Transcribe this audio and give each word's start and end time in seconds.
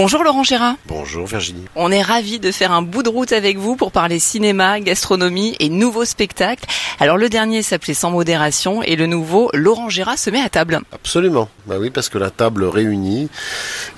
Bonjour 0.00 0.22
Laurent 0.22 0.44
Gérard. 0.44 0.76
Bonjour 0.86 1.26
Virginie. 1.26 1.64
On 1.74 1.90
est 1.90 2.02
ravis 2.02 2.38
de 2.38 2.52
faire 2.52 2.70
un 2.70 2.82
bout 2.82 3.02
de 3.02 3.08
route 3.08 3.32
avec 3.32 3.58
vous 3.58 3.74
pour 3.74 3.90
parler 3.90 4.20
cinéma, 4.20 4.78
gastronomie 4.78 5.56
et 5.58 5.68
nouveaux 5.68 6.04
spectacles. 6.04 6.66
Alors 7.00 7.16
le 7.16 7.28
dernier 7.28 7.62
s'appelait 7.62 7.94
Sans 7.94 8.12
modération 8.12 8.80
et 8.84 8.94
le 8.94 9.06
nouveau 9.06 9.50
Laurent 9.54 9.88
Gérard 9.88 10.16
se 10.16 10.30
met 10.30 10.40
à 10.40 10.48
table. 10.48 10.78
Absolument. 10.92 11.48
Bah 11.66 11.78
oui, 11.80 11.90
parce 11.90 12.08
que 12.08 12.16
la 12.16 12.30
table 12.30 12.64
réunie, 12.64 13.28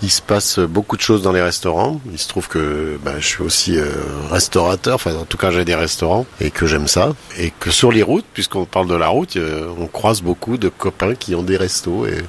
il 0.03 0.11
se 0.11 0.23
passe 0.23 0.59
beaucoup 0.59 0.97
de 0.97 1.03
choses 1.03 1.21
dans 1.21 1.33
les 1.33 1.43
restaurants. 1.43 2.01
Il 2.11 2.19
se 2.19 2.29
trouve 2.29 2.49
que 2.49 2.99
bah, 3.05 3.17
je 3.19 3.27
suis 3.27 3.43
aussi 3.43 3.77
euh, 3.77 3.93
restaurateur, 4.31 4.95
enfin 4.95 5.15
en 5.15 5.27
tout 5.27 5.37
cas 5.37 5.51
j'ai 5.51 5.67
des 5.67 5.75
restaurants 5.75 6.25
et 6.41 6.51
que 6.51 6.67
j'aime 6.67 6.89
ça. 6.89 7.13
Et 7.37 7.53
que 7.61 7.71
sur 7.71 7.93
les 7.93 8.03
routes, 8.03 8.25
puisqu'on 8.33 8.65
parle 8.65 8.89
de 8.89 8.95
la 8.95 9.09
route, 9.09 9.37
euh, 9.37 9.69
on 9.79 9.87
croise 9.87 10.23
beaucoup 10.23 10.57
de 10.57 10.71
copains 10.71 11.15
qui 11.15 11.35
ont 11.35 11.43
des 11.43 11.59
restos 11.59 12.07
et, 12.07 12.25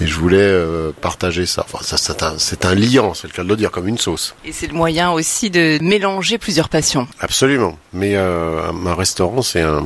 et 0.00 0.06
je 0.06 0.14
voulais 0.14 0.38
euh, 0.40 0.92
partager 1.00 1.46
ça. 1.46 1.64
Enfin, 1.70 1.84
ça 1.84 1.96
c'est 1.96 2.22
un, 2.22 2.34
c'est 2.38 2.64
un 2.64 2.74
liant, 2.74 3.14
c'est 3.14 3.26
le 3.28 3.32
cas 3.32 3.42
de 3.44 3.48
le 3.48 3.56
dire, 3.56 3.70
comme 3.70 3.88
une 3.88 3.98
sauce. 3.98 4.34
Et 4.44 4.52
c'est 4.52 4.66
le 4.66 4.74
moyen 4.74 5.10
aussi 5.10 5.50
de 5.50 5.78
mélanger 5.82 6.38
plusieurs 6.38 6.68
passions. 6.68 7.06
Absolument. 7.20 7.78
Mais 7.92 8.12
euh, 8.16 8.60
un 8.86 8.94
restaurant, 8.94 9.42
c'est 9.42 9.60
un, 9.60 9.84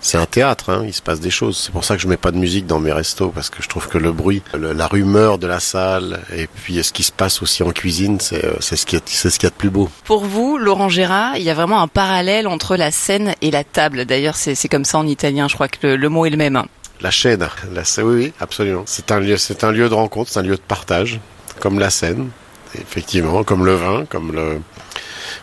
c'est 0.00 0.18
un 0.18 0.26
théâtre, 0.26 0.68
hein, 0.68 0.82
il 0.86 0.92
se 0.92 1.00
passe 1.00 1.18
des 1.20 1.30
choses. 1.30 1.56
C'est 1.64 1.72
pour 1.72 1.82
ça 1.82 1.96
que 1.96 2.02
je 2.02 2.08
mets 2.08 2.18
pas 2.18 2.30
de 2.30 2.36
musique 2.36 2.66
dans 2.66 2.78
mes 2.78 2.92
restos, 2.92 3.30
parce 3.30 3.48
que 3.48 3.62
je 3.62 3.68
trouve 3.70 3.88
que 3.88 3.96
le 3.96 4.12
bruit, 4.12 4.42
le- 4.52 4.74
la 4.74 4.86
rumeur 4.86 5.38
de 5.38 5.46
la 5.46 5.60
salle, 5.60 6.20
et 6.36 6.46
puis 6.46 6.84
ce 6.84 6.92
qui 6.92 7.02
se 7.02 7.12
passe 7.12 7.40
aussi 7.40 7.62
en 7.62 7.70
cuisine, 7.70 8.20
c'est, 8.20 8.44
euh, 8.44 8.52
c'est 8.60 8.76
ce 8.76 8.84
qui 8.84 8.96
est, 8.96 9.08
c'est 9.08 9.30
ce 9.30 9.38
qu'il 9.38 9.46
y 9.46 9.48
a 9.48 9.50
de 9.50 9.54
plus 9.56 9.70
beau. 9.70 9.88
Pour 10.04 10.26
vous, 10.26 10.58
Laurent 10.58 10.90
Gérard, 10.90 11.38
il 11.38 11.42
y 11.42 11.48
a 11.48 11.54
vraiment 11.54 11.80
un 11.80 11.88
parallèle 11.88 12.46
entre 12.46 12.76
la 12.76 12.90
scène 12.90 13.34
et 13.40 13.50
la 13.50 13.64
table. 13.64 14.04
D'ailleurs, 14.04 14.36
c'est 14.36 14.54
c'est 14.54 14.68
comme 14.68 14.84
ça 14.84 14.98
en 14.98 15.06
italien, 15.06 15.48
je 15.48 15.54
crois 15.54 15.68
que 15.68 15.78
le, 15.86 15.96
le 15.96 16.08
mot 16.10 16.26
est 16.26 16.30
le 16.30 16.36
même. 16.36 16.62
La 17.00 17.10
chaîne, 17.10 17.40
la, 17.72 17.82
oui, 17.98 18.14
oui, 18.14 18.32
absolument. 18.40 18.84
C'est 18.86 19.10
un 19.10 19.20
lieu, 19.20 19.36
c'est 19.36 19.64
un 19.64 19.72
lieu 19.72 19.88
de 19.88 19.94
rencontre, 19.94 20.30
c'est 20.30 20.38
un 20.38 20.42
lieu 20.42 20.56
de 20.56 20.60
partage, 20.60 21.20
comme 21.60 21.78
la 21.78 21.90
scène, 21.90 22.30
effectivement, 22.74 23.44
comme 23.44 23.64
le 23.64 23.74
vin, 23.74 24.04
comme 24.08 24.32
le. 24.32 24.60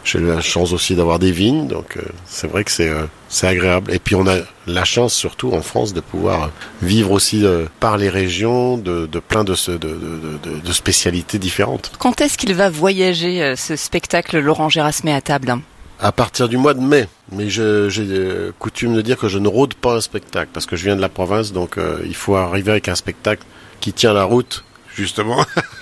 J'ai 0.04 0.20
eu 0.20 0.26
la 0.26 0.42
chance 0.42 0.72
aussi 0.74 0.96
d'avoir 0.96 1.20
des 1.20 1.32
vignes, 1.32 1.68
donc 1.68 1.98
euh, 1.98 2.02
c'est 2.26 2.48
vrai 2.48 2.64
que 2.64 2.72
c'est 2.72 2.90
euh, 2.90 3.06
c'est 3.30 3.48
agréable. 3.48 3.94
Et 3.94 4.00
puis 4.00 4.16
on 4.16 4.26
a 4.28 4.38
la 4.66 4.84
chance 4.84 5.14
surtout 5.14 5.54
en 5.54 5.62
France 5.62 5.94
de 5.94 6.00
pouvoir 6.00 6.50
vivre 6.82 7.12
aussi 7.12 7.46
euh, 7.46 7.66
par 7.80 7.98
les 7.98 8.10
régions 8.10 8.78
de, 8.78 9.06
plein 9.20 9.44
de, 9.44 9.54
de, 9.78 10.74
spécialités 10.74 11.38
différentes. 11.38 11.92
Quand 12.00 12.22
est-ce 12.22 12.38
qu'il 12.38 12.54
va 12.56 12.70
voyager 12.70 13.56
ce 13.56 13.76
spectacle 13.76 14.40
Laurent 14.40 14.70
met 15.04 15.14
à 15.14 15.22
table? 15.22 15.60
À 16.04 16.12
partir 16.12 16.50
du 16.50 16.58
mois 16.58 16.74
de 16.74 16.80
mai, 16.80 17.08
mais 17.32 17.50
je- 17.50 17.88
j'ai 17.90 18.06
euh, 18.10 18.52
coutume 18.58 18.96
de 18.96 19.02
dire 19.02 19.18
que 19.18 19.28
je 19.28 19.38
ne 19.38 19.48
rôde 19.48 19.76
pas 19.76 19.94
un 19.98 20.02
spectacle 20.02 20.50
parce 20.52 20.66
que 20.66 20.76
je 20.76 20.84
viens 20.86 20.96
de 20.96 21.02
la 21.02 21.10
province, 21.10 21.54
donc 21.54 21.78
euh, 21.78 22.00
il 22.06 22.16
faut 22.16 22.36
arriver 22.36 22.72
avec 22.72 22.88
un 22.88 22.96
spectacle 22.96 23.44
qui 23.82 23.94
tient 23.94 24.12
la 24.14 24.24
route, 24.24 24.64
justement. 24.96 25.46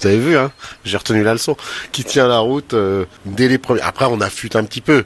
Vous 0.00 0.06
avez 0.08 0.18
vu, 0.18 0.36
hein? 0.36 0.50
J'ai 0.84 0.96
retenu 0.96 1.22
la 1.22 1.34
leçon. 1.34 1.56
Qui 1.92 2.02
tient 2.02 2.26
la 2.26 2.38
route 2.40 2.74
euh, 2.74 3.04
dès 3.26 3.46
les 3.48 3.58
premiers. 3.58 3.80
Après, 3.82 4.06
on 4.06 4.20
affûte 4.20 4.56
un 4.56 4.64
petit 4.64 4.80
peu, 4.80 5.04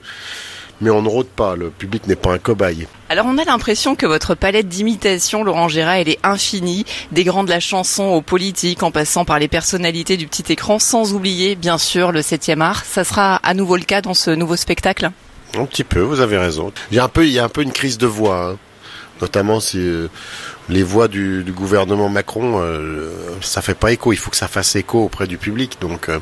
mais 0.80 0.90
on 0.90 1.02
ne 1.02 1.08
rôde 1.08 1.28
pas. 1.28 1.56
Le 1.56 1.70
public 1.70 2.06
n'est 2.06 2.16
pas 2.16 2.32
un 2.32 2.38
cobaye. 2.38 2.86
Alors 3.08 3.26
on 3.26 3.38
a 3.38 3.44
l'impression 3.44 3.94
que 3.94 4.06
votre 4.06 4.34
palette 4.34 4.68
d'imitation, 4.68 5.44
Laurent 5.44 5.68
Gérard, 5.68 5.94
elle 5.94 6.08
est 6.08 6.18
infinie, 6.22 6.84
des 7.12 7.24
grands 7.24 7.44
de 7.44 7.50
la 7.50 7.60
chanson 7.60 8.04
aux 8.04 8.22
politiques, 8.22 8.82
en 8.82 8.90
passant 8.90 9.24
par 9.24 9.38
les 9.38 9.48
personnalités 9.48 10.16
du 10.16 10.26
petit 10.26 10.52
écran, 10.52 10.78
sans 10.78 11.12
oublier 11.12 11.54
bien 11.54 11.78
sûr 11.78 12.12
le 12.12 12.20
7e 12.20 12.60
art. 12.60 12.84
Ça 12.84 13.04
sera 13.04 13.36
à 13.36 13.54
nouveau 13.54 13.76
le 13.76 13.84
cas 13.84 14.00
dans 14.00 14.14
ce 14.14 14.30
nouveau 14.30 14.56
spectacle? 14.56 15.10
Un 15.56 15.66
petit 15.66 15.84
peu, 15.84 16.00
vous 16.00 16.20
avez 16.20 16.38
raison. 16.38 16.72
Il 16.90 16.96
y 16.96 17.00
a 17.00 17.04
un 17.04 17.08
peu, 17.08 17.26
il 17.26 17.32
y 17.32 17.38
a 17.38 17.44
un 17.44 17.48
peu 17.48 17.62
une 17.62 17.72
crise 17.72 17.98
de 17.98 18.06
voix, 18.06 18.50
hein. 18.52 18.56
notamment 19.20 19.60
si 19.60 19.78
euh, 19.78 20.08
les 20.68 20.82
voix 20.82 21.08
du, 21.08 21.44
du 21.44 21.52
gouvernement 21.52 22.08
Macron, 22.08 22.60
euh, 22.60 23.10
ça 23.40 23.62
fait 23.62 23.74
pas 23.74 23.92
écho. 23.92 24.12
Il 24.12 24.16
faut 24.16 24.30
que 24.30 24.36
ça 24.36 24.48
fasse 24.48 24.74
écho 24.76 25.04
auprès 25.04 25.26
du 25.26 25.38
public. 25.38 25.76
Donc 25.80 26.08
euh, 26.08 26.18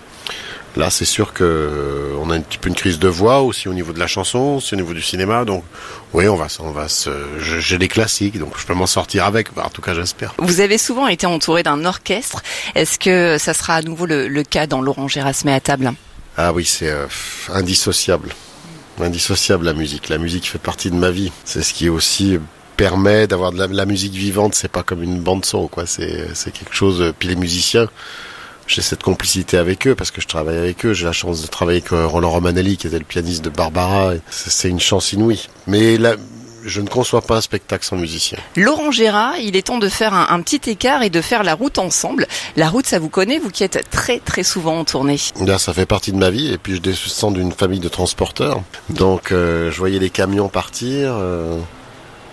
là, 0.76 0.90
c'est 0.90 1.04
sûr 1.04 1.32
que 1.32 1.44
euh, 1.44 2.16
on 2.20 2.30
a 2.30 2.36
un 2.36 2.40
petit 2.40 2.58
peu 2.58 2.68
une 2.68 2.74
crise 2.74 2.98
de 2.98 3.08
voix 3.08 3.40
aussi 3.42 3.68
au 3.68 3.74
niveau 3.74 3.92
de 3.92 3.98
la 3.98 4.06
chanson, 4.06 4.56
aussi 4.56 4.74
au 4.74 4.76
niveau 4.76 4.94
du 4.94 5.02
cinéma. 5.02 5.44
Donc 5.44 5.64
oui, 6.12 6.28
on 6.28 6.36
va, 6.36 6.46
on 6.60 6.70
va 6.70 6.88
se, 6.88 7.10
j'ai 7.38 7.78
des 7.78 7.88
classiques, 7.88 8.38
donc 8.38 8.58
je 8.58 8.66
peux 8.66 8.74
m'en 8.74 8.86
sortir 8.86 9.24
avec. 9.24 9.48
En 9.56 9.70
tout 9.70 9.82
cas, 9.82 9.94
j'espère. 9.94 10.34
Vous 10.38 10.60
avez 10.60 10.78
souvent 10.78 11.08
été 11.08 11.26
entouré 11.26 11.62
d'un 11.62 11.84
orchestre. 11.84 12.42
Est-ce 12.74 12.98
que 12.98 13.36
ça 13.38 13.54
sera 13.54 13.74
à 13.76 13.82
nouveau 13.82 14.06
le, 14.06 14.28
le 14.28 14.42
cas 14.42 14.66
dans 14.66 14.80
Laurent 14.80 15.08
Gérard 15.08 15.34
se 15.34 15.46
met 15.46 15.54
à 15.54 15.60
table? 15.60 15.92
Ah 16.36 16.52
oui, 16.52 16.64
c'est 16.64 16.90
euh, 16.90 17.06
indissociable. 17.52 18.30
Indissociable 19.00 19.64
la 19.64 19.74
musique. 19.74 20.08
La 20.08 20.18
musique 20.18 20.48
fait 20.48 20.58
partie 20.58 20.90
de 20.90 20.96
ma 20.96 21.10
vie. 21.10 21.32
C'est 21.44 21.62
ce 21.62 21.74
qui 21.74 21.88
aussi 21.88 22.38
permet 22.76 23.26
d'avoir 23.26 23.52
de 23.52 23.58
la, 23.58 23.66
la 23.66 23.86
musique 23.86 24.14
vivante. 24.14 24.54
C'est 24.54 24.70
pas 24.70 24.82
comme 24.82 25.02
une 25.02 25.20
bande 25.20 25.44
son, 25.44 25.66
quoi. 25.66 25.86
C'est 25.86 26.28
c'est 26.34 26.52
quelque 26.52 26.74
chose. 26.74 27.12
Puis 27.18 27.28
les 27.28 27.36
musiciens, 27.36 27.88
j'ai 28.72 28.82
cette 28.82 29.02
complicité 29.02 29.56
avec 29.58 29.86
eux 29.86 29.94
parce 29.94 30.10
que 30.10 30.20
je 30.20 30.26
travaille 30.26 30.56
avec 30.58 30.84
eux. 30.86 30.92
J'ai 30.92 31.04
la 31.06 31.12
chance 31.12 31.42
de 31.42 31.46
travailler 31.46 31.78
avec 31.80 31.92
euh, 31.92 32.06
Roland 32.06 32.30
Romanelli, 32.30 32.76
qui 32.76 32.86
était 32.86 32.98
le 32.98 33.04
pianiste 33.04 33.44
de 33.44 33.50
Barbara. 33.50 34.12
C'est 34.30 34.50
c'est 34.50 34.68
une 34.68 34.80
chance 34.80 35.12
inouïe. 35.12 35.46
Mais 35.66 35.98
là, 35.98 36.14
je 36.64 36.80
ne 36.80 36.88
conçois 36.88 37.22
pas 37.22 37.36
un 37.38 37.40
spectacle 37.40 37.84
sans 37.84 37.96
musicien. 37.96 38.38
Laurent 38.56 38.92
Gérard, 38.92 39.36
il 39.38 39.56
est 39.56 39.62
temps 39.66 39.78
de 39.78 39.88
faire 39.88 40.14
un, 40.14 40.28
un 40.30 40.40
petit 40.42 40.70
écart 40.70 41.02
et 41.02 41.10
de 41.10 41.20
faire 41.20 41.42
la 41.42 41.54
route 41.54 41.78
ensemble. 41.78 42.26
La 42.56 42.68
route, 42.68 42.86
ça 42.86 43.00
vous 43.00 43.08
connaît, 43.08 43.38
vous 43.40 43.50
qui 43.50 43.64
êtes 43.64 43.90
très 43.90 44.20
très 44.20 44.44
souvent 44.44 44.78
en 44.78 44.84
tournée. 44.84 45.18
Là, 45.44 45.58
ça 45.58 45.72
fait 45.74 45.86
partie 45.86 46.12
de 46.12 46.18
ma 46.18 46.30
vie. 46.30 46.52
Et 46.52 46.58
puis, 46.58 46.76
je 46.76 46.80
descends 46.80 47.32
d'une 47.32 47.50
famille 47.52 47.80
de 47.80 47.88
transporteurs. 47.88 48.62
Donc, 48.90 49.32
euh, 49.32 49.70
je 49.72 49.78
voyais 49.78 49.98
les 49.98 50.10
camions 50.10 50.48
partir. 50.48 51.14
euh. 51.18 51.58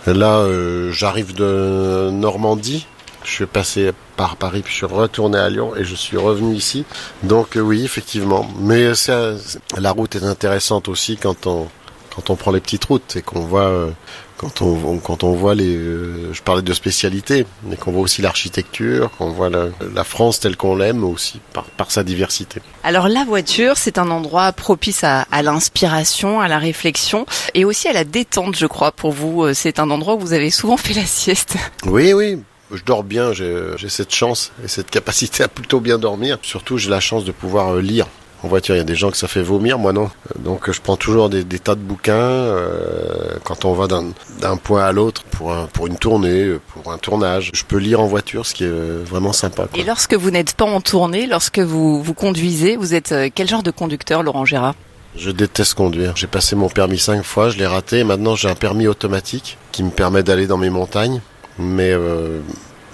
Là, 0.06 0.38
euh, 0.38 0.92
j'arrive 0.92 1.34
de 1.36 2.10
Normandie. 2.12 2.86
Je 3.24 3.32
suis 3.32 3.46
passé 3.46 3.92
par 4.16 4.38
Paris, 4.38 4.62
puis 4.62 4.72
je 4.72 4.78
suis 4.78 4.86
retourné 4.86 5.38
à 5.38 5.50
Lyon 5.50 5.74
et 5.76 5.84
je 5.84 5.96
suis 5.96 6.18
revenu 6.18 6.56
ici. 6.56 6.86
Donc, 7.24 7.58
euh, 7.58 7.60
oui, 7.60 7.84
effectivement. 7.84 8.50
Mais 8.60 8.96
ça, 8.96 9.34
la 9.78 9.92
route 9.92 10.16
est 10.16 10.24
intéressante 10.24 10.88
aussi 10.88 11.18
quand 11.18 11.46
on, 11.46 11.68
quand 12.16 12.30
on 12.30 12.36
prend 12.36 12.52
les 12.52 12.62
petites 12.62 12.86
routes 12.86 13.18
et 13.18 13.22
qu'on 13.22 13.42
voit, 13.42 13.68
euh, 13.68 13.92
quand 14.38 14.62
on, 14.62 14.98
quand 15.00 15.24
on 15.26 15.34
voit 15.34 15.54
les, 15.54 15.76
euh, 15.76 16.34
je 16.34 16.42
parlais 16.42 16.62
de 16.62 16.74
spécialité, 16.74 17.46
mais 17.64 17.76
qu'on 17.76 17.92
voit 17.92 18.02
aussi 18.04 18.22
l'architecture, 18.22 19.12
qu'on 19.18 19.32
voit 19.32 19.50
la, 19.50 19.66
la 19.94 20.04
France 20.06 20.40
telle 20.40 20.56
qu'on 20.56 20.78
l'aime 20.78 21.04
aussi 21.04 21.42
par, 21.54 21.66
par 21.66 21.92
sa 21.92 22.04
diversité. 22.04 22.62
Alors 22.84 23.10
la 23.10 23.26
voiture, 23.26 23.76
c'est 23.76 23.98
un 23.98 24.10
endroit 24.12 24.52
propice 24.54 25.04
à, 25.04 25.28
à 25.32 25.42
l'inspiration, 25.42 26.40
à 26.40 26.48
la 26.48 26.58
réflexion 26.58 27.26
et 27.54 27.66
aussi 27.66 27.90
à 27.90 27.94
la 27.94 28.06
détente, 28.06 28.56
je 28.56 28.66
crois, 28.66 28.94
pour 28.94 29.12
vous. 29.12 29.54
C'est 29.54 29.80
un 29.80 29.90
endroit 29.90 30.16
où 30.16 30.20
vous 30.20 30.34
avez 30.34 30.52
souvent 30.52 30.78
fait 30.78 30.94
la 30.94 31.06
sieste. 31.06 31.58
Oui, 31.86 32.14
oui. 32.14 32.40
Je 32.72 32.84
dors 32.86 33.04
bien, 33.04 33.34
j'ai 33.34 33.90
cette 33.90 34.14
chance 34.14 34.52
et 34.64 34.68
cette 34.68 34.90
capacité 34.92 35.44
à 35.44 35.48
plutôt 35.48 35.80
bien 35.80 35.98
dormir. 35.98 36.38
Surtout, 36.44 36.78
j'ai 36.78 36.90
la 36.90 37.00
chance 37.00 37.26
de 37.26 37.32
pouvoir 37.32 37.74
euh, 37.76 37.82
lire. 37.82 38.06
En 38.42 38.48
voiture, 38.48 38.74
il 38.76 38.78
y 38.78 38.82
a 38.82 38.86
des 38.86 38.96
gens 38.96 39.12
que 39.12 39.18
ça 39.18 39.28
fait 39.28 39.42
vomir, 39.42 39.78
moi 39.80 39.92
non. 39.92 40.10
Donc, 40.38 40.72
je 40.72 40.80
prends 40.80 40.96
toujours 40.96 41.28
des, 41.30 41.44
des 41.44 41.60
tas 41.60 41.76
de 41.76 41.82
bouquins 41.82 42.14
euh, 42.14 43.34
quand 43.44 43.66
on 43.66 43.74
va 43.74 43.88
d'un 43.88 44.56
point 44.58 44.84
à 44.86 44.92
l'autre 44.94 45.24
pour, 45.32 45.52
un- 45.52 45.66
pour 45.66 45.88
une 45.88 45.98
tournée, 45.98 46.44
euh, 46.44 46.62
pour 46.74 46.92
un 46.94 46.98
tournage. 46.98 47.52
Je 47.54 47.64
peux 47.66 47.78
lire 47.78 48.00
en 48.00 48.06
voiture, 48.08 48.46
ce 48.46 48.54
qui 48.54 48.64
est 48.64 49.04
vraiment 49.04 49.34
sympa. 49.34 49.68
quoi. 49.68 49.78
Et 49.80 49.84
lorsque 49.84 50.14
vous 50.14 50.32
n'êtes 50.32 50.54
pas 50.54 50.66
en 50.66 50.80
tournée, 50.80 51.26
lorsque 51.28 51.60
vous 51.60 52.02
vous 52.02 52.14
conduisez, 52.14 52.78
vous 52.78 52.94
êtes 52.94 53.14
quel 53.36 53.48
genre 53.50 53.64
de 53.64 53.72
conducteur, 53.72 54.24
Laurent 54.24 54.46
Gérard? 54.46 54.76
Je 55.18 55.32
déteste 55.32 55.74
conduire. 55.74 56.16
J'ai 56.16 56.28
passé 56.28 56.56
mon 56.56 56.70
permis 56.70 57.00
cinq 57.00 57.24
fois, 57.26 57.50
je 57.50 57.58
l'ai 57.58 57.68
raté. 57.68 58.00
Et 58.00 58.04
maintenant, 58.06 58.36
j'ai 58.36 58.48
un 58.48 58.56
permis 58.56 58.88
automatique 58.88 59.58
qui 59.74 59.84
me 59.84 59.90
permet 59.90 60.24
d'aller 60.24 60.48
dans 60.48 60.58
mes 60.58 60.70
montagnes. 60.70 61.20
Mais 61.60 61.92
euh, 61.92 62.40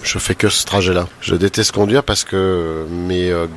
je 0.04 0.18
fais 0.20 0.36
que 0.36 0.50
ce 0.50 0.66
trajet-là. 0.66 1.08
Je 1.22 1.36
déteste 1.36 1.72
conduire 1.72 2.04
parce 2.04 2.24
que 2.24 2.86
mes 2.90 3.32
euh, 3.32 3.48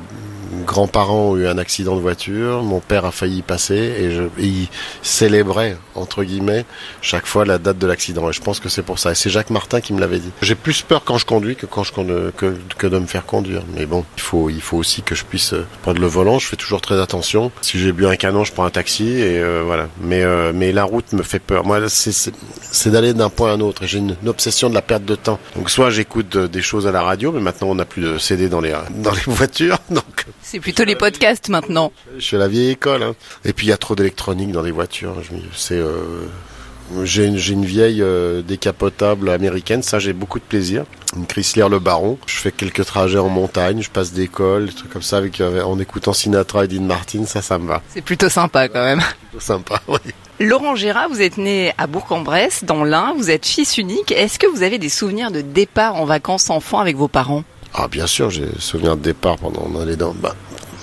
grands-parents 0.65 1.31
ont 1.31 1.37
eu 1.37 1.47
un 1.47 1.57
accident 1.57 1.95
de 1.95 2.01
voiture. 2.01 2.63
Mon 2.63 2.79
père 2.79 3.05
a 3.05 3.11
failli 3.11 3.37
y 3.37 3.41
passer 3.41 3.75
et, 3.75 4.11
je, 4.11 4.23
il 4.39 4.67
célébrait, 5.01 5.77
entre 5.95 6.23
guillemets, 6.23 6.65
chaque 7.01 7.25
fois 7.25 7.45
la 7.45 7.57
date 7.57 7.77
de 7.77 7.87
l'accident. 7.87 8.29
Et 8.29 8.33
je 8.33 8.41
pense 8.41 8.59
que 8.59 8.69
c'est 8.69 8.83
pour 8.83 8.99
ça. 8.99 9.11
Et 9.11 9.15
c'est 9.15 9.29
Jacques 9.29 9.49
Martin 9.49 9.81
qui 9.81 9.93
me 9.93 9.99
l'avait 9.99 10.19
dit. 10.19 10.31
J'ai 10.41 10.55
plus 10.55 10.81
peur 10.81 11.03
quand 11.03 11.17
je 11.17 11.25
conduis 11.25 11.55
que 11.55 11.65
quand 11.65 11.83
je 11.83 11.91
que, 12.31 12.55
que 12.77 12.87
de 12.87 12.99
me 12.99 13.07
faire 13.07 13.25
conduire. 13.25 13.61
Mais 13.75 13.85
bon, 13.85 14.05
il 14.17 14.21
faut, 14.21 14.49
il 14.49 14.61
faut 14.61 14.77
aussi 14.77 15.01
que 15.01 15.15
je 15.15 15.25
puisse 15.25 15.53
euh, 15.53 15.65
prendre 15.81 15.99
le 15.99 16.07
volant. 16.07 16.39
Je 16.39 16.47
fais 16.47 16.55
toujours 16.55 16.81
très 16.81 16.99
attention. 16.99 17.51
Si 17.61 17.79
j'ai 17.79 17.91
bu 17.91 18.05
un 18.05 18.15
canon, 18.15 18.43
je 18.43 18.53
prends 18.53 18.65
un 18.65 18.69
taxi 18.69 19.09
et 19.09 19.39
euh, 19.39 19.63
voilà. 19.65 19.87
Mais, 20.01 20.23
euh, 20.23 20.51
mais 20.53 20.71
la 20.71 20.83
route 20.83 21.11
me 21.13 21.23
fait 21.23 21.39
peur. 21.39 21.65
Moi, 21.65 21.79
c'est, 21.89 22.89
d'aller 22.89 23.13
d'un 23.13 23.29
point 23.29 23.51
à 23.51 23.53
un 23.55 23.59
autre. 23.61 23.83
J'ai 23.85 23.99
une, 23.99 24.15
une 24.21 24.29
obsession 24.29 24.69
de 24.69 24.75
la 24.75 24.81
perte 24.81 25.05
de 25.05 25.15
temps. 25.15 25.39
Donc 25.55 25.69
soit 25.69 25.89
j'écoute 25.89 26.35
euh, 26.35 26.47
des 26.47 26.61
choses 26.61 26.87
à 26.87 26.91
la 26.91 27.01
radio, 27.01 27.31
mais 27.31 27.41
maintenant 27.41 27.69
on 27.69 27.75
n'a 27.75 27.85
plus 27.85 28.01
de 28.01 28.17
CD 28.17 28.49
dans 28.49 28.61
les, 28.61 28.73
dans 28.95 29.11
les 29.11 29.21
voitures. 29.27 29.77
Donc 29.89 30.25
C'est 30.41 30.59
plutôt 30.59 30.83
les 30.83 30.95
podcasts 30.95 31.49
maintenant. 31.49 31.91
je 32.17 32.23
suis 32.23 32.35
à 32.35 32.39
la 32.39 32.47
vieille 32.47 32.71
école. 32.71 33.03
Hein. 33.03 33.15
Et 33.45 33.53
puis 33.53 33.67
il 33.67 33.69
y 33.69 33.73
a 33.73 33.77
trop 33.77 33.95
d'électronique 33.95 34.51
dans 34.51 34.61
les 34.61 34.71
voitures. 34.71 35.15
C'est, 35.53 35.75
euh, 35.77 36.25
j'ai 37.03 37.25
une, 37.25 37.37
une 37.37 37.65
vieille 37.65 38.01
euh, 38.01 38.41
décapotable 38.41 39.29
américaine. 39.29 39.83
Ça, 39.83 39.99
j'ai 39.99 40.13
beaucoup 40.13 40.39
de 40.39 40.43
plaisir. 40.43 40.85
Une 41.15 41.25
Chrysler 41.25 41.67
Le 41.69 41.79
Baron. 41.79 42.17
Je 42.25 42.35
fais 42.35 42.51
quelques 42.51 42.85
trajets 42.85 43.19
en 43.19 43.29
montagne. 43.29 43.81
Je 43.81 43.89
passe 43.89 44.11
d'école, 44.11 44.67
des 44.67 44.73
trucs 44.73 44.91
comme 44.91 45.01
ça, 45.01 45.17
avec, 45.17 45.39
euh, 45.41 45.61
en 45.63 45.79
écoutant 45.79 46.13
Sinatra 46.13 46.65
et 46.65 46.67
Dean 46.67 46.81
Martin. 46.81 47.25
Ça, 47.25 47.41
ça 47.41 47.57
me 47.59 47.67
va. 47.67 47.81
C'est 47.89 48.01
plutôt 48.01 48.29
sympa 48.29 48.67
quand 48.67 48.83
même. 48.83 49.01
Plutôt 49.29 49.43
sympa. 49.43 49.81
Oui. 49.87 49.97
Laurent 50.39 50.75
Gérard, 50.75 51.09
vous 51.09 51.21
êtes 51.21 51.37
né 51.37 51.73
à 51.77 51.85
Bourg-en-Bresse, 51.85 52.63
dans 52.63 52.85
l'Ain, 52.85 53.13
vous 53.17 53.29
êtes 53.29 53.45
fils 53.45 53.77
unique. 53.77 54.13
Est-ce 54.13 54.39
que 54.39 54.47
vous 54.47 54.63
avez 54.63 54.77
des 54.77 54.87
souvenirs 54.87 55.31
de 55.31 55.41
départ 55.41 55.95
en 55.95 56.05
vacances 56.05 56.49
enfants 56.49 56.79
avec 56.79 56.95
vos 56.95 57.09
parents? 57.09 57.43
Ah, 57.73 57.87
bien 57.87 58.07
sûr, 58.07 58.29
j'ai 58.29 58.47
souvenir 58.59 58.97
de 58.97 59.01
départ 59.01 59.37
pendant 59.37 59.67
on 59.71 59.79
allait 59.79 59.95
dans. 59.95 60.13
Bah, 60.13 60.35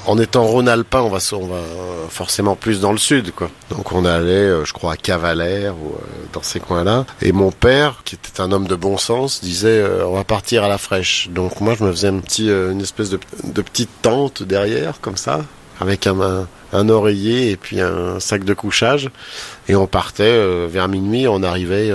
en 0.06 0.18
étant 0.18 0.44
Rhône-Alpin, 0.44 1.00
on 1.00 1.08
va, 1.08 1.18
on 1.32 1.46
va 1.46 1.60
forcément 2.08 2.54
plus 2.54 2.80
dans 2.80 2.92
le 2.92 2.98
sud, 2.98 3.32
quoi. 3.32 3.50
Donc 3.70 3.90
on 3.92 4.04
allait, 4.04 4.30
euh, 4.30 4.64
je 4.64 4.72
crois, 4.72 4.92
à 4.92 4.96
Cavalère 4.96 5.74
ou 5.74 5.88
euh, 5.88 5.98
dans 6.32 6.42
ces 6.42 6.60
coins-là. 6.60 7.06
Et 7.22 7.32
mon 7.32 7.50
père, 7.50 8.02
qui 8.04 8.14
était 8.14 8.40
un 8.40 8.52
homme 8.52 8.68
de 8.68 8.76
bon 8.76 8.98
sens, 8.98 9.40
disait 9.40 9.80
euh, 9.80 10.06
on 10.06 10.14
va 10.14 10.22
partir 10.22 10.62
à 10.62 10.68
la 10.68 10.78
fraîche. 10.78 11.28
Donc 11.30 11.60
moi, 11.60 11.74
je 11.76 11.84
me 11.84 11.90
faisais 11.90 12.08
un 12.08 12.20
petit, 12.20 12.48
une 12.48 12.80
espèce 12.80 13.10
de, 13.10 13.18
petite 13.62 13.90
tente 14.02 14.44
derrière, 14.44 15.00
comme 15.00 15.16
ça, 15.16 15.40
avec 15.80 16.06
un, 16.06 16.46
oreiller 16.88 17.50
et 17.50 17.56
puis 17.56 17.80
un 17.80 18.20
sac 18.20 18.44
de 18.44 18.54
couchage. 18.54 19.10
Et 19.68 19.74
on 19.74 19.88
partait 19.88 20.66
vers 20.68 20.86
minuit, 20.88 21.26
on 21.26 21.42
arrivait. 21.42 21.92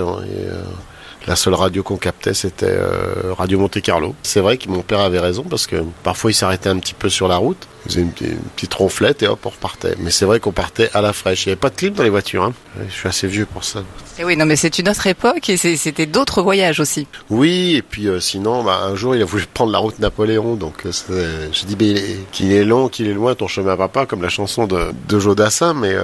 La 1.26 1.36
seule 1.36 1.54
radio 1.54 1.82
qu'on 1.82 1.96
captait, 1.96 2.34
c'était 2.34 2.66
euh, 2.66 3.32
Radio 3.36 3.58
Monte 3.58 3.80
Carlo. 3.80 4.14
C'est 4.22 4.40
vrai 4.40 4.56
que 4.56 4.68
mon 4.68 4.82
père 4.82 5.00
avait 5.00 5.20
raison 5.20 5.44
parce 5.44 5.66
que 5.66 5.76
parfois 6.02 6.30
il 6.30 6.34
s'arrêtait 6.34 6.68
un 6.68 6.78
petit 6.78 6.94
peu 6.94 7.08
sur 7.08 7.28
la 7.28 7.36
route, 7.36 7.68
il 7.86 7.92
faisait 7.92 8.02
une, 8.02 8.12
petite 8.12 8.74
ronflette 8.74 9.22
et 9.22 9.28
hop, 9.28 9.40
on 9.44 9.50
repartait. 9.50 9.94
Mais 9.98 10.10
c'est 10.10 10.24
vrai 10.24 10.40
qu'on 10.40 10.52
partait 10.52 10.90
à 10.94 11.00
la 11.00 11.12
fraîche. 11.12 11.46
Il 11.46 11.48
n'y 11.48 11.52
avait 11.52 11.60
pas 11.60 11.70
de 11.70 11.76
clim 11.76 11.94
dans 11.94 12.02
les 12.02 12.10
voitures. 12.10 12.44
Hein. 12.44 12.54
Je 12.88 12.92
suis 12.92 13.08
assez 13.08 13.26
vieux 13.26 13.46
pour 13.46 13.64
ça. 13.64 13.82
Et 14.18 14.24
oui, 14.24 14.36
non, 14.36 14.46
mais 14.46 14.56
c'est 14.56 14.78
une 14.78 14.88
autre 14.88 15.06
époque 15.06 15.48
et 15.48 15.56
c'était 15.56 16.06
d'autres 16.06 16.42
voyages 16.42 16.80
aussi. 16.80 17.06
Oui, 17.30 17.76
et 17.76 17.82
puis 17.82 18.08
euh, 18.08 18.20
sinon, 18.20 18.64
bah, 18.64 18.80
un 18.84 18.94
jour, 18.94 19.14
il 19.14 19.22
a 19.22 19.24
voulu 19.24 19.44
prendre 19.54 19.72
la 19.72 19.78
route 19.78 19.98
Napoléon. 19.98 20.54
Donc 20.56 20.86
euh, 20.86 21.48
j'ai 21.52 21.66
dit, 21.66 21.96
qu'il 22.32 22.52
est 22.52 22.64
long, 22.64 22.88
qu'il 22.88 23.06
est 23.08 23.14
loin, 23.14 23.34
ton 23.34 23.48
chemin 23.48 23.74
va 23.74 23.88
pas, 23.88 24.06
comme 24.06 24.22
la 24.22 24.28
chanson 24.28 24.66
de, 24.66 24.92
de 25.08 25.18
Jodassin. 25.18 25.74
Mais 25.74 25.94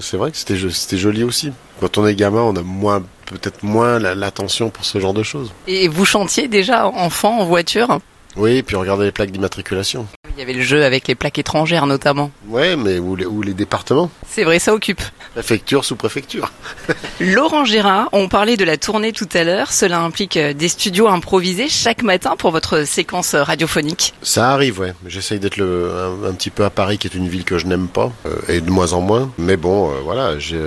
c'est 0.00 0.16
vrai 0.16 0.30
que 0.30 0.36
c'était 0.36 0.96
joli 0.96 1.24
aussi. 1.24 1.52
Quand 1.80 1.98
on 1.98 2.06
est 2.06 2.14
gamin, 2.14 2.40
on 2.40 2.56
a 2.56 2.62
moins 2.62 3.02
peut-être 3.26 3.62
moins 3.62 3.98
l'attention 3.98 4.70
pour 4.70 4.84
ce 4.84 4.98
genre 4.98 5.14
de 5.14 5.22
choses. 5.22 5.52
Et 5.66 5.88
vous 5.88 6.04
chantiez 6.04 6.48
déjà 6.48 6.86
enfant 6.86 7.40
en 7.40 7.44
voiture? 7.44 8.00
Oui, 8.36 8.62
puis 8.62 8.76
regardez 8.76 9.04
les 9.04 9.12
plaques 9.12 9.32
d'immatriculation. 9.32 10.06
Il 10.36 10.38
y 10.38 10.42
avait 10.42 10.52
le 10.52 10.62
jeu 10.62 10.84
avec 10.84 11.08
les 11.08 11.16
plaques 11.16 11.38
étrangères 11.38 11.86
notamment. 11.86 12.30
Ouais, 12.46 12.76
mais 12.76 12.98
ou 12.98 13.16
les, 13.16 13.54
départements. 13.54 14.10
C'est 14.28 14.44
vrai, 14.44 14.60
ça 14.60 14.72
occupe. 14.72 15.02
Préfecture 15.32 15.84
sous 15.84 15.96
préfecture. 15.96 16.52
Laurent 17.20 17.64
Gérard, 17.64 18.08
on 18.12 18.28
parlait 18.28 18.56
de 18.56 18.64
la 18.64 18.76
tournée 18.76 19.12
tout 19.12 19.28
à 19.34 19.42
l'heure. 19.42 19.72
Cela 19.72 20.00
implique 20.00 20.36
euh, 20.36 20.52
des 20.52 20.68
studios 20.68 21.08
improvisés 21.08 21.68
chaque 21.68 22.04
matin 22.04 22.36
pour 22.38 22.52
votre 22.52 22.84
séquence 22.84 23.34
radiophonique. 23.34 24.14
Ça 24.22 24.52
arrive, 24.52 24.78
ouais. 24.78 24.94
J'essaye 25.06 25.40
d'être 25.40 25.60
un, 25.60 26.28
un, 26.28 26.32
petit 26.34 26.50
peu 26.50 26.64
à 26.64 26.70
Paris, 26.70 26.98
qui 26.98 27.08
est 27.08 27.14
une 27.14 27.28
ville 27.28 27.44
que 27.44 27.58
je 27.58 27.66
n'aime 27.66 27.88
pas, 27.88 28.12
euh, 28.26 28.36
et 28.48 28.60
de 28.60 28.70
moins 28.70 28.92
en 28.92 29.00
moins. 29.00 29.32
Mais 29.38 29.56
bon, 29.56 29.90
euh, 29.90 29.94
voilà, 30.04 30.38
j'ai 30.38 30.62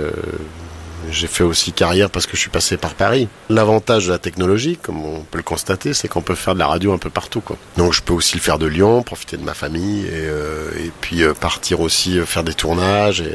j'ai 1.10 1.26
fait 1.26 1.44
aussi 1.44 1.72
carrière 1.72 2.10
parce 2.10 2.26
que 2.26 2.36
je 2.36 2.40
suis 2.40 2.50
passé 2.50 2.76
par 2.76 2.94
Paris. 2.94 3.28
L'avantage 3.48 4.06
de 4.06 4.12
la 4.12 4.18
technologie, 4.18 4.76
comme 4.76 5.04
on 5.04 5.20
peut 5.20 5.38
le 5.38 5.44
constater, 5.44 5.94
c'est 5.94 6.08
qu'on 6.08 6.22
peut 6.22 6.34
faire 6.34 6.54
de 6.54 6.58
la 6.58 6.66
radio 6.66 6.92
un 6.92 6.98
peu 6.98 7.10
partout. 7.10 7.40
Quoi. 7.40 7.56
Donc 7.76 7.92
je 7.92 8.02
peux 8.02 8.12
aussi 8.12 8.34
le 8.36 8.40
faire 8.40 8.58
de 8.58 8.66
Lyon, 8.66 9.02
profiter 9.02 9.36
de 9.36 9.44
ma 9.44 9.54
famille 9.54 10.06
et, 10.06 10.10
euh, 10.12 10.70
et 10.78 10.90
puis 11.00 11.22
euh, 11.22 11.34
partir 11.34 11.80
aussi 11.80 12.18
euh, 12.18 12.26
faire 12.26 12.44
des 12.44 12.54
tournages 12.54 13.20
et, 13.20 13.34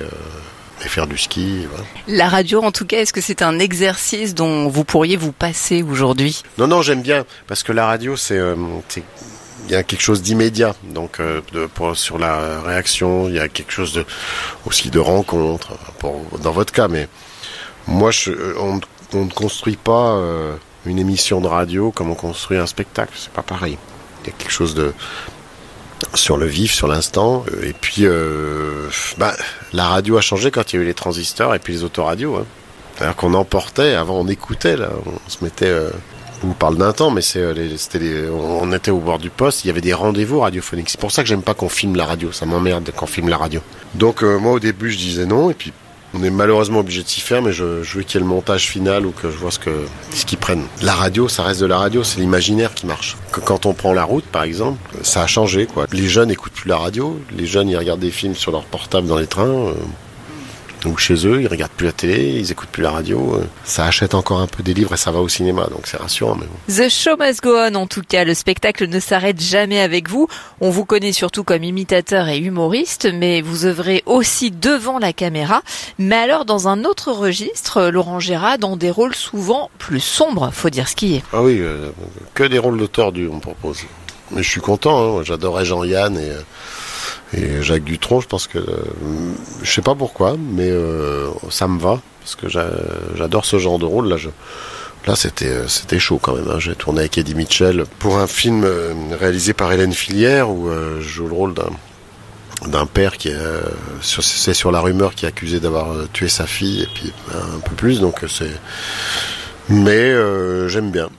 et 0.85 0.87
faire 0.87 1.07
du 1.07 1.17
ski. 1.17 1.65
Voilà. 1.69 1.85
La 2.07 2.29
radio, 2.29 2.61
en 2.63 2.71
tout 2.71 2.85
cas, 2.85 2.99
est-ce 2.99 3.13
que 3.13 3.21
c'est 3.21 3.41
un 3.41 3.59
exercice 3.59 4.35
dont 4.35 4.67
vous 4.69 4.83
pourriez 4.83 5.17
vous 5.17 5.31
passer 5.31 5.83
aujourd'hui? 5.83 6.41
Non, 6.57 6.67
non, 6.67 6.81
j'aime 6.81 7.01
bien 7.01 7.25
parce 7.47 7.63
que 7.63 7.71
la 7.71 7.85
radio, 7.85 8.15
c'est 8.15 8.39
il 9.65 9.73
y 9.73 9.75
a 9.75 9.83
quelque 9.83 10.01
chose 10.01 10.21
d'immédiat. 10.21 10.75
Donc 10.83 11.19
de, 11.19 11.65
pour, 11.65 11.97
sur 11.97 12.17
la 12.17 12.61
réaction, 12.61 13.27
il 13.27 13.35
y 13.35 13.39
a 13.39 13.49
quelque 13.49 13.71
chose 13.71 13.93
de, 13.93 14.05
aussi 14.65 14.89
de 14.89 14.99
rencontre, 14.99 15.73
pour, 15.99 16.21
dans 16.41 16.51
votre 16.51 16.71
cas, 16.71 16.87
mais 16.87 17.09
moi, 17.87 18.11
euh, 18.27 18.53
on, 19.13 19.23
ne 19.23 19.31
construit 19.31 19.77
pas 19.77 20.11
euh, 20.11 20.55
une 20.85 20.99
émission 20.99 21.41
de 21.41 21.47
radio 21.47 21.91
comme 21.91 22.11
on 22.11 22.15
construit 22.15 22.57
un 22.57 22.67
spectacle. 22.67 23.13
C'est 23.15 23.31
pas 23.31 23.43
pareil. 23.43 23.77
Il 24.23 24.27
y 24.27 24.29
a 24.29 24.33
quelque 24.37 24.51
chose 24.51 24.75
de 24.75 24.93
sur 26.13 26.37
le 26.37 26.45
vif, 26.45 26.73
sur 26.73 26.87
l'instant. 26.87 27.45
Euh, 27.51 27.69
et 27.69 27.73
puis, 27.73 28.05
bah, 29.17 29.33
la 29.73 29.87
radio 29.87 30.17
a 30.17 30.21
changé 30.21 30.51
quand 30.51 30.73
il 30.73 30.75
y 30.75 30.79
a 30.79 30.81
eu 30.83 30.85
les 30.85 30.93
transistors 30.93 31.55
et 31.55 31.59
puis 31.59 31.73
les 31.73 31.83
autoradios. 31.83 32.35
Hein. 32.35 32.45
C'est-à-dire 32.95 33.15
qu'on 33.15 33.33
emportait, 33.33 33.93
avant 33.93 34.19
on 34.19 34.27
écoutait, 34.27 34.75
là, 34.75 34.89
on 35.05 35.29
se 35.29 35.43
mettait. 35.43 35.69
Euh, 35.69 35.91
on 36.43 36.53
parle 36.53 36.77
d'un 36.77 36.93
temps, 36.93 37.09
mais 37.09 37.21
c'est, 37.21 37.43
on 38.31 38.71
était 38.71 38.91
au 38.91 38.99
bord 38.99 39.17
du 39.17 39.31
poste, 39.31 39.65
il 39.65 39.69
y 39.69 39.71
avait 39.71 39.81
des 39.81 39.93
rendez-vous 39.95 40.41
radiophoniques. 40.41 40.91
C'est 40.91 40.99
pour 40.99 41.11
ça 41.11 41.23
que 41.23 41.27
j'aime 41.27 41.41
pas 41.41 41.55
qu'on 41.55 41.67
filme 41.67 41.95
la 41.95 42.05
radio, 42.05 42.31
ça 42.31 42.45
m'emmerde 42.45 42.91
qu'on 42.95 43.07
filme 43.07 43.29
la 43.29 43.37
radio. 43.37 43.59
Donc 43.95 44.21
moi 44.21 44.51
au 44.51 44.59
début 44.59 44.91
je 44.91 44.99
disais 44.99 45.25
non, 45.25 45.49
et 45.49 45.55
puis 45.55 45.73
on 46.17 46.23
est 46.23 46.29
malheureusement 46.29 46.79
obligé 46.79 47.03
de 47.03 47.07
s'y 47.07 47.21
faire, 47.21 47.41
mais 47.41 47.51
je, 47.51 47.63
veux 47.63 48.03
qu'il 48.03 48.15
y 48.15 48.17
ait 48.17 48.25
le 48.25 48.29
montage 48.29 48.67
final 48.67 49.05
ou 49.05 49.11
que 49.11 49.29
je 49.29 49.37
vois 49.37 49.51
ce 49.51 49.59
qu'ils 50.25 50.37
prennent. 50.37 50.65
La 50.81 50.93
radio, 50.93 51.27
ça 51.27 51.43
reste 51.43 51.61
de 51.61 51.65
la 51.65 51.77
radio, 51.77 52.03
c'est 52.03 52.19
l'imaginaire 52.19 52.73
qui 52.73 52.85
marche. 52.85 53.17
Quand 53.31 53.65
on 53.65 53.73
prend 53.73 53.93
la 53.93 54.03
route, 54.03 54.25
par 54.25 54.43
exemple, 54.43 54.79
ça 55.03 55.21
a 55.21 55.27
changé. 55.27 55.67
Les 55.91 56.07
jeunes 56.07 56.29
n'écoutent 56.29 56.53
plus 56.53 56.69
la 56.69 56.77
radio, 56.77 57.19
les 57.35 57.45
jeunes 57.45 57.69
ils 57.69 57.77
regardent 57.77 57.99
des 57.99 58.11
films 58.11 58.35
sur 58.35 58.51
leur 58.51 58.63
portable 58.63 59.07
dans 59.07 59.17
les 59.17 59.27
trains. 59.27 59.73
Ou 60.85 60.95
chez 60.97 61.27
eux, 61.27 61.41
ils 61.41 61.47
regardent 61.47 61.71
plus 61.71 61.87
la 61.87 61.91
télé, 61.91 62.39
ils 62.39 62.51
écoutent 62.51 62.69
plus 62.69 62.83
la 62.83 62.91
radio. 62.91 63.35
Euh, 63.35 63.47
ça 63.63 63.85
achète 63.85 64.13
encore 64.13 64.39
un 64.39 64.47
peu 64.47 64.61
des 64.63 64.73
livres 64.73 64.93
et 64.93 64.97
ça 64.97 65.11
va 65.11 65.19
au 65.19 65.27
cinéma, 65.27 65.67
donc 65.71 65.87
c'est 65.87 65.97
rassurant. 65.97 66.35
Mais 66.35 66.45
The 66.73 66.89
show 66.89 67.17
must 67.17 67.41
go 67.41 67.55
on, 67.57 67.75
en 67.75 67.87
tout 67.87 68.03
cas. 68.07 68.23
Le 68.23 68.33
spectacle 68.33 68.87
ne 68.87 68.99
s'arrête 68.99 69.41
jamais 69.41 69.79
avec 69.79 70.09
vous. 70.09 70.27
On 70.61 70.69
vous 70.69 70.85
connaît 70.85 71.11
surtout 71.11 71.43
comme 71.43 71.63
imitateur 71.63 72.27
et 72.27 72.37
humoriste, 72.37 73.07
mais 73.11 73.41
vous 73.41 73.65
œuvrez 73.65 74.03
aussi 74.05 74.51
devant 74.51 74.99
la 74.99 75.13
caméra. 75.13 75.63
Mais 75.97 76.15
alors 76.15 76.45
dans 76.45 76.67
un 76.67 76.83
autre 76.85 77.11
registre, 77.11 77.89
Laurent 77.89 78.19
Gérard, 78.19 78.59
dans 78.59 78.77
des 78.77 78.91
rôles 78.91 79.15
souvent 79.15 79.71
plus 79.79 79.99
sombres, 79.99 80.51
faut 80.53 80.69
dire 80.69 80.87
ce 80.87 80.95
qui 80.95 81.15
est. 81.15 81.23
Ah 81.33 81.41
oui, 81.41 81.57
euh, 81.59 81.89
que 82.33 82.43
des 82.43 82.59
rôles 82.59 82.79
de 82.79 82.85
tordus, 82.85 83.29
on 83.31 83.39
propose. 83.39 83.79
Mais 84.31 84.43
je 84.43 84.49
suis 84.49 84.61
content, 84.61 85.19
hein. 85.19 85.23
j'adorais 85.23 85.65
Jean-Yann 85.65 86.17
et... 86.17 86.29
Euh, 86.29 86.41
et 87.33 87.61
Jacques 87.61 87.83
Dutronc, 87.83 88.21
je 88.21 88.27
pense 88.27 88.47
que, 88.47 88.57
euh, 88.57 88.83
je 89.61 89.71
sais 89.71 89.81
pas 89.81 89.95
pourquoi, 89.95 90.37
mais 90.37 90.69
euh, 90.69 91.29
ça 91.49 91.67
me 91.67 91.79
va 91.79 92.01
parce 92.21 92.35
que 92.35 92.47
j'adore 92.47 93.45
ce 93.45 93.57
genre 93.57 93.79
de 93.79 93.85
rôle. 93.85 94.09
Là, 94.09 94.17
euh, 95.07 95.67
c'était 95.67 95.99
chaud 95.99 96.19
quand 96.21 96.35
même. 96.35 96.49
Hein. 96.49 96.59
J'ai 96.59 96.75
tourné 96.75 97.01
avec 97.01 97.17
Eddie 97.17 97.35
Mitchell 97.35 97.85
pour 97.99 98.17
un 98.17 98.27
film 98.27 98.65
réalisé 99.19 99.53
par 99.53 99.71
Hélène 99.71 99.93
Filière 99.93 100.49
où 100.49 100.69
je 100.99 101.07
joue 101.07 101.27
le 101.27 101.33
rôle 101.33 101.53
d'un 102.65 102.85
père 102.85 103.17
qui 103.17 103.29
est 103.29 103.37
c'est 104.01 104.53
sur 104.53 104.71
la 104.71 104.81
rumeur 104.81 105.15
qui 105.15 105.25
est 105.25 105.29
accusé 105.29 105.59
d'avoir 105.61 105.87
tué 106.11 106.27
sa 106.27 106.45
fille 106.45 106.83
et 106.83 106.87
puis 106.93 107.13
un 107.33 107.59
peu 107.59 107.75
plus. 107.75 108.01
Donc 108.01 108.25
c'est, 108.27 108.51
mais 109.69 110.13
j'aime 110.67 110.91
bien. 110.91 111.09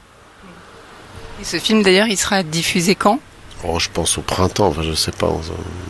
Et 1.41 1.45
ce 1.45 1.59
film 1.59 1.83
d'ailleurs, 1.83 2.09
il 2.09 2.19
sera 2.19 2.43
diffusé 2.43 2.95
quand? 2.95 3.21
Oh, 3.65 3.81
je 3.81 3.89
pense 3.93 4.19
au 4.19 4.21
printemps, 4.21 4.69
enfin 4.69 4.83
je 4.83 4.93
sais 4.93 5.11
pas. 5.11 5.33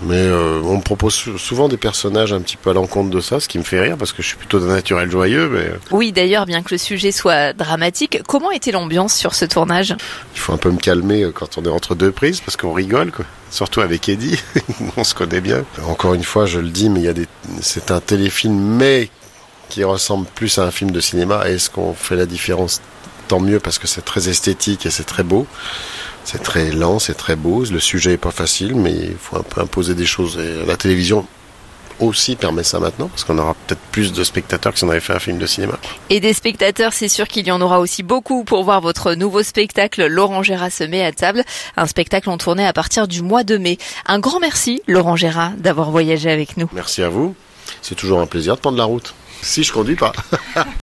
Mais 0.02 0.16
euh, 0.16 0.60
on 0.64 0.78
me 0.78 0.82
propose 0.82 1.14
souvent 1.36 1.68
des 1.68 1.76
personnages 1.76 2.32
un 2.32 2.40
petit 2.40 2.56
peu 2.56 2.70
à 2.70 2.72
l'encontre 2.72 3.10
de 3.10 3.20
ça, 3.20 3.40
ce 3.40 3.48
qui 3.48 3.58
me 3.58 3.62
fait 3.62 3.80
rire 3.80 3.96
parce 3.98 4.12
que 4.12 4.22
je 4.22 4.28
suis 4.28 4.36
plutôt 4.36 4.58
d'un 4.58 4.68
naturel 4.68 5.10
joyeux. 5.10 5.50
Mais... 5.50 5.66
Euh. 5.66 5.78
Oui, 5.90 6.12
d'ailleurs, 6.12 6.46
bien 6.46 6.62
que 6.62 6.70
le 6.70 6.78
sujet 6.78 7.12
soit 7.12 7.52
dramatique, 7.52 8.22
comment 8.26 8.50
était 8.50 8.72
l'ambiance 8.72 9.14
sur 9.14 9.34
ce 9.34 9.44
tournage? 9.44 9.94
Il 10.34 10.40
faut 10.40 10.54
un 10.54 10.56
peu 10.56 10.70
me 10.70 10.78
calmer 10.78 11.24
euh, 11.24 11.30
quand 11.30 11.58
on 11.58 11.64
est 11.64 11.68
entre 11.68 11.94
deux 11.94 12.10
prises 12.10 12.40
parce 12.40 12.56
qu'on 12.56 12.72
rigole, 12.72 13.12
quoi. 13.12 13.26
Surtout 13.50 13.80
avec 13.80 14.08
Eddie, 14.08 14.38
on 14.96 15.04
se 15.04 15.14
connaît 15.14 15.40
bien. 15.40 15.64
Encore 15.86 16.14
une 16.14 16.24
fois, 16.24 16.46
je 16.46 16.60
le 16.60 16.68
dis, 16.68 16.88
mais 16.88 17.00
il 17.00 17.04
y 17.04 17.08
a 17.08 17.14
des, 17.14 17.26
c'est 17.60 17.90
un 17.90 18.00
téléfilm, 18.00 18.54
mais 18.54 19.10
qui 19.68 19.84
ressemble 19.84 20.26
plus 20.34 20.58
à 20.58 20.64
un 20.64 20.70
film 20.70 20.90
de 20.90 21.00
cinéma. 21.00 21.48
Est-ce 21.48 21.68
qu'on 21.68 21.92
fait 21.92 22.16
la 22.16 22.26
différence? 22.26 22.80
Tant 23.26 23.40
mieux 23.40 23.60
parce 23.60 23.78
que 23.78 23.86
c'est 23.86 24.04
très 24.04 24.30
esthétique 24.30 24.86
et 24.86 24.90
c'est 24.90 25.04
très 25.04 25.22
beau. 25.22 25.46
C'est 26.30 26.42
très 26.42 26.70
lent, 26.72 26.98
c'est 26.98 27.14
très 27.14 27.36
beau. 27.36 27.64
Le 27.64 27.80
sujet 27.80 28.12
est 28.12 28.18
pas 28.18 28.30
facile, 28.30 28.74
mais 28.74 28.92
il 28.92 29.16
faut 29.18 29.38
un 29.38 29.42
peu 29.42 29.62
imposer 29.62 29.94
des 29.94 30.04
choses. 30.04 30.38
Et 30.38 30.66
la 30.66 30.76
télévision 30.76 31.26
aussi 32.00 32.36
permet 32.36 32.64
ça 32.64 32.78
maintenant, 32.80 33.08
parce 33.08 33.24
qu'on 33.24 33.38
aura 33.38 33.54
peut-être 33.54 33.80
plus 33.92 34.12
de 34.12 34.22
spectateurs 34.22 34.74
que 34.74 34.78
si 34.78 34.84
on 34.84 34.90
avait 34.90 35.00
fait 35.00 35.14
un 35.14 35.20
film 35.20 35.38
de 35.38 35.46
cinéma. 35.46 35.78
Et 36.10 36.20
des 36.20 36.34
spectateurs, 36.34 36.92
c'est 36.92 37.08
sûr 37.08 37.28
qu'il 37.28 37.46
y 37.46 37.50
en 37.50 37.62
aura 37.62 37.80
aussi 37.80 38.02
beaucoup 38.02 38.44
pour 38.44 38.62
voir 38.62 38.82
votre 38.82 39.14
nouveau 39.14 39.42
spectacle 39.42 40.06
Laurent 40.06 40.42
Gérard 40.42 40.70
se 40.70 40.84
met 40.84 41.02
à 41.02 41.12
table, 41.12 41.44
un 41.78 41.86
spectacle 41.86 42.28
en 42.28 42.36
tournée 42.36 42.66
à 42.66 42.74
partir 42.74 43.08
du 43.08 43.22
mois 43.22 43.42
de 43.42 43.56
mai. 43.56 43.78
Un 44.04 44.18
grand 44.18 44.38
merci 44.38 44.82
Laurent 44.86 45.16
Gérard 45.16 45.52
d'avoir 45.56 45.90
voyagé 45.90 46.30
avec 46.30 46.58
nous. 46.58 46.68
Merci 46.74 47.02
à 47.02 47.08
vous. 47.08 47.34
C'est 47.80 47.94
toujours 47.94 48.20
un 48.20 48.26
plaisir 48.26 48.56
de 48.56 48.60
prendre 48.60 48.76
la 48.76 48.84
route. 48.84 49.14
Si 49.40 49.64
je 49.64 49.72
conduis 49.72 49.96
pas. 49.96 50.12